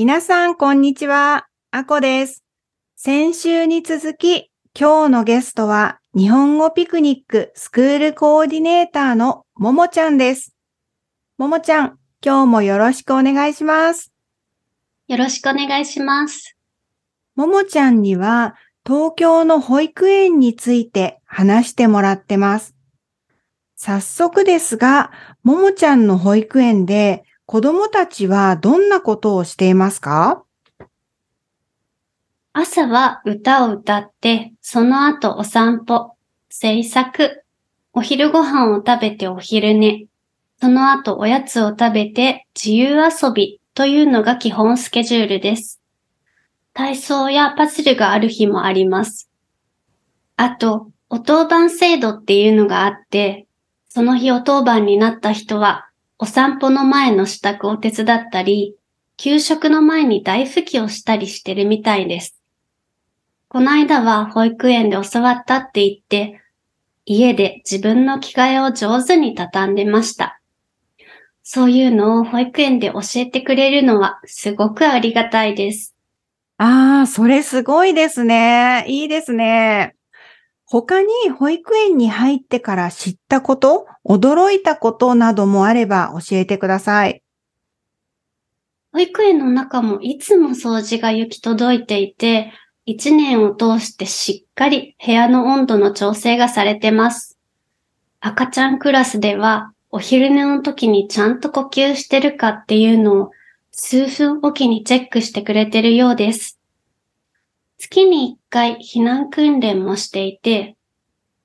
[0.00, 1.48] 皆さん、こんにちは。
[1.72, 2.44] あこです。
[2.94, 4.48] 先週に続き、
[4.78, 10.54] 今日のゲストは、日本語ピクニックスクールコーディネーターのももちゃんです。
[11.36, 14.12] ももちゃん、今日もよろしくお願いします。
[15.08, 16.56] よろしくお願いします。
[17.34, 18.54] ももちゃんには、
[18.86, 22.76] 東京の保育園について話してもらってます。
[23.74, 25.10] 早速ですが、
[25.42, 30.44] ももちゃんの保育園で子供たちはどんなことをしていますか？
[32.52, 36.12] 朝は歌を歌って、その後お散歩、
[36.50, 37.42] 制作、
[37.94, 40.04] お昼ご飯を食べてお昼寝、
[40.60, 45.80] その後おやつを食べて自由遊びというのが基本スケジュールです。
[46.74, 49.30] 体操やパズルがある日もあります。
[50.36, 53.46] あと、お当番制度っていうのがあって、
[53.88, 55.87] その日お当番になった人は、
[56.20, 58.74] お散歩の前の支度を手伝ったり、
[59.16, 62.42] 給食の前に大拭きをしたりしてるみたいです。
[63.48, 66.40] この間は保育園で教わったって言って、
[67.06, 70.40] 家で自分の着替えを上手に畳んでました。
[71.44, 75.94] そういうのを保育園で教えてくれるのはすごくありがたいです。
[76.58, 78.84] ああ、それすごいですね。
[78.88, 79.94] いいですね。
[80.70, 87.22] 他に保育園に入ってから知ったこと、驚いたことなどもあれば教えてください。
[88.92, 92.52] 保育園の中もいつも掃除が行き届いていて、
[92.84, 97.38] 一年を通してしっかり部屋の温度の調整がされてます。
[98.20, 103.30] 赤ちゃんクラスではお昼寝の時にちゃんと呼吸してるかっていうのを
[103.70, 106.57] 数分おきにチェックしてくれてるようです。
[107.78, 110.76] 月に1回避難訓練もしていて、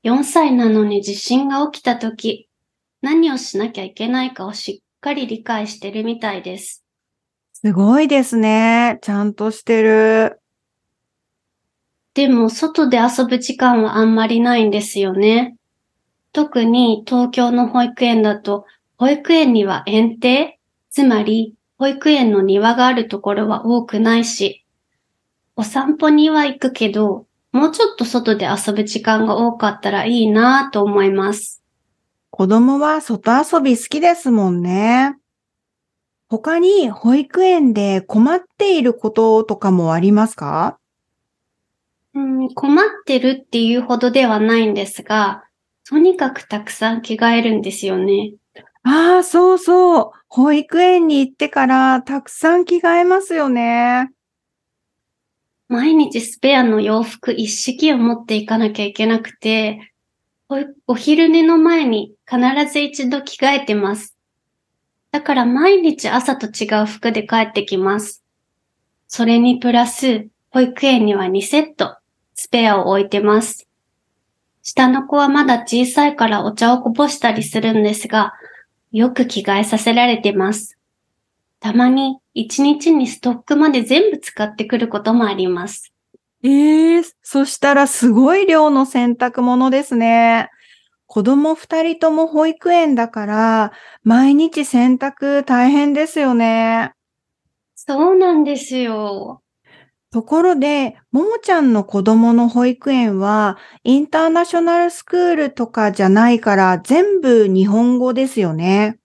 [0.03, 2.49] 4歳なのに地震が起きた時、
[3.01, 6.83] 何をしなきゃいけないかをしっかり理解してるみたいです。
[7.53, 8.97] すごいですね。
[9.03, 10.39] ちゃんとしてる。
[12.15, 15.55] でも、外で遊ぶ時間はあんまりないんですよね。
[16.31, 18.65] 特に東京の保育園だと、
[18.97, 20.51] 保育園には園庭、
[20.89, 24.62] つまり保育園の庭があるところは多くないし、
[25.55, 31.61] お散歩には行くけど、もうちょっと外で遊ぶ時間が多かったらいいなぁと思います。
[32.31, 35.15] 子供は外遊び好きですもんね。
[36.27, 40.79] 他に保育園で困っていることとかもありますか？
[42.15, 45.43] うん、困ってるっていうほどではないんですが、
[45.87, 48.33] とにかくたくさん着替えるんですよね。
[48.81, 50.11] ああ、そうそう。
[50.27, 54.09] 保育園に行ってからたくさん着替えますよね。
[55.73, 59.91] 毎日スペアの洋服一式を持っていかなきゃいけなくて、
[60.85, 62.39] お昼寝の前に必
[62.71, 64.15] ず一度着替えてます。
[65.09, 68.23] だから毎日朝と違う服で帰ってきます。
[69.07, 71.97] それにプラス、保育園には2セット、
[72.35, 73.67] スペアを置いてます。
[74.61, 78.33] 下の子はまだ小さいからお茶をこぼしたりするんですが、
[78.91, 80.77] よく着替えさせられてます。
[81.59, 85.93] たまに一日にストックまで全部使ってくることもあります。
[86.43, 90.49] ええそしたらすごい量の洗濯物ですね。
[91.05, 93.71] 子供二人とも保育園だから、
[94.03, 96.93] 毎日洗濯大変ですよね。
[97.75, 99.41] そうなんですよ。
[100.11, 108.99] ところで、ももちゃんの子供の保育園は、インターナショナルスクールとかじゃないから、全部日本語ですよね。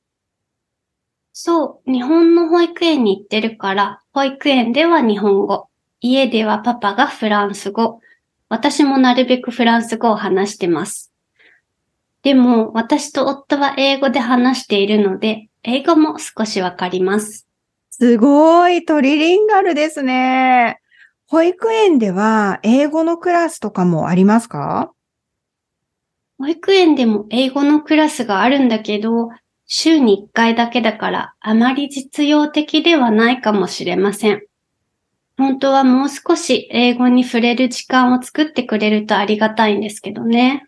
[1.41, 5.69] そう、日本の保育園に行ってるから、保育園では日本語、
[6.01, 8.01] 家ではパパがフランス語、
[8.49, 11.13] 私もなるべくフランス語を話してます。
[12.25, 17.47] でも、私と夫は英語で話しているので、英語も少しわかります。
[17.91, 20.81] すごい、トリリンガルですね。
[21.29, 24.91] 保育園では英語のクラスとかもありますか？
[26.37, 29.29] 保育園でも英語のクラスがあるんだけど、
[29.69, 34.43] 週に1回だけだからあまり実用的ではないかもしれません。
[35.37, 40.67] 本当はもう少し英語に触れる時間を作ってくれるとありがたいんですけどね。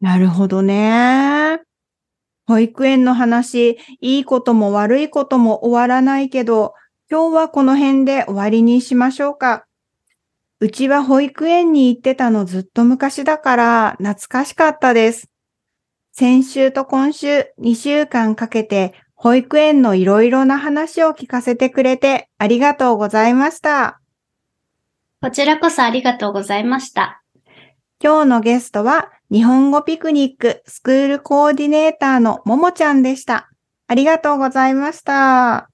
[0.00, 1.60] なるほどね。
[2.46, 6.74] 保育園の話、いいことも悪いことも終わらないけど、
[7.10, 9.66] 今日はこの辺で終わりにしましょうか。
[10.60, 15.28] うちは保育園に行ってたのずっと昔だから懐かしかったです。
[16.18, 24.00] 先週と今週2週間かけて保育園のいろいろな話を聞かせてくれてありがとうございました。
[25.20, 27.22] こちらこそありがとうございました。
[28.02, 33.50] 今日のゲストは日本語ピクニックスクールコーディネーターのももちゃんでした。
[33.86, 35.68] ありがとうございました。